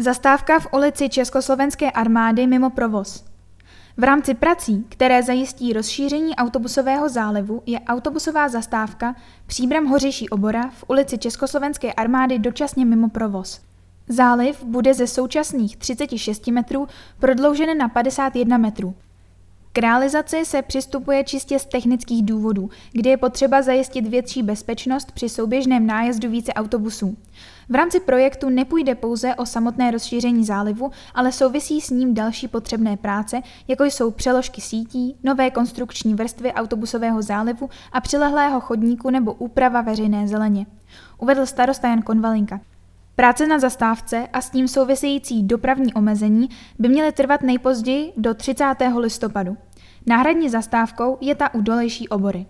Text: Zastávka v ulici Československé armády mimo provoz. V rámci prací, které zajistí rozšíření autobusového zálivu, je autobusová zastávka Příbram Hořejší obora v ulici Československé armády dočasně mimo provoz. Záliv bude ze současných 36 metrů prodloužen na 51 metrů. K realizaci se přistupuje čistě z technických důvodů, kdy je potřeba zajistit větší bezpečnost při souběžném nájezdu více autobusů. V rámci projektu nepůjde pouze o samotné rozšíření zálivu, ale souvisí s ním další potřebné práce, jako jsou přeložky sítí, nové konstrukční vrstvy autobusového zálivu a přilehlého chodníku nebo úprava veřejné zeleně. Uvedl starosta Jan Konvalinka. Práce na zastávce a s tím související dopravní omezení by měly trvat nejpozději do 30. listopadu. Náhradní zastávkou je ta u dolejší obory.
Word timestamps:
Zastávka 0.00 0.60
v 0.60 0.66
ulici 0.72 1.08
Československé 1.08 1.90
armády 1.90 2.46
mimo 2.46 2.70
provoz. 2.70 3.24
V 3.96 4.04
rámci 4.04 4.34
prací, 4.34 4.86
které 4.88 5.22
zajistí 5.22 5.72
rozšíření 5.72 6.36
autobusového 6.36 7.08
zálivu, 7.08 7.62
je 7.66 7.80
autobusová 7.80 8.48
zastávka 8.48 9.16
Příbram 9.46 9.86
Hořejší 9.86 10.28
obora 10.28 10.70
v 10.70 10.84
ulici 10.88 11.18
Československé 11.18 11.92
armády 11.92 12.38
dočasně 12.38 12.84
mimo 12.84 13.08
provoz. 13.08 13.60
Záliv 14.08 14.64
bude 14.64 14.94
ze 14.94 15.06
současných 15.06 15.76
36 15.76 16.46
metrů 16.46 16.88
prodloužen 17.18 17.78
na 17.78 17.88
51 17.88 18.58
metrů. 18.58 18.94
K 19.72 19.78
realizaci 19.78 20.44
se 20.44 20.62
přistupuje 20.62 21.24
čistě 21.24 21.58
z 21.58 21.64
technických 21.64 22.24
důvodů, 22.24 22.70
kdy 22.92 23.10
je 23.10 23.16
potřeba 23.16 23.62
zajistit 23.62 24.06
větší 24.06 24.42
bezpečnost 24.42 25.12
při 25.12 25.28
souběžném 25.28 25.86
nájezdu 25.86 26.30
více 26.30 26.52
autobusů. 26.52 27.16
V 27.68 27.74
rámci 27.74 28.00
projektu 28.00 28.48
nepůjde 28.48 28.94
pouze 28.94 29.34
o 29.34 29.46
samotné 29.46 29.90
rozšíření 29.90 30.44
zálivu, 30.44 30.90
ale 31.14 31.32
souvisí 31.32 31.80
s 31.80 31.90
ním 31.90 32.14
další 32.14 32.48
potřebné 32.48 32.96
práce, 32.96 33.40
jako 33.68 33.84
jsou 33.84 34.10
přeložky 34.10 34.60
sítí, 34.60 35.16
nové 35.22 35.50
konstrukční 35.50 36.14
vrstvy 36.14 36.52
autobusového 36.52 37.22
zálivu 37.22 37.70
a 37.92 38.00
přilehlého 38.00 38.60
chodníku 38.60 39.10
nebo 39.10 39.32
úprava 39.32 39.80
veřejné 39.80 40.28
zeleně. 40.28 40.66
Uvedl 41.18 41.46
starosta 41.46 41.88
Jan 41.88 42.02
Konvalinka. 42.02 42.60
Práce 43.20 43.46
na 43.46 43.58
zastávce 43.58 44.28
a 44.32 44.40
s 44.40 44.50
tím 44.50 44.68
související 44.68 45.42
dopravní 45.42 45.94
omezení 45.94 46.48
by 46.78 46.88
měly 46.88 47.12
trvat 47.12 47.42
nejpozději 47.42 48.12
do 48.16 48.34
30. 48.34 48.64
listopadu. 48.96 49.56
Náhradní 50.06 50.48
zastávkou 50.48 51.18
je 51.20 51.34
ta 51.34 51.54
u 51.54 51.60
dolejší 51.60 52.08
obory. 52.08 52.46